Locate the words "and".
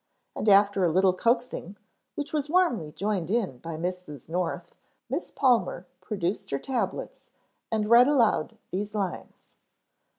0.35-0.49, 7.71-7.87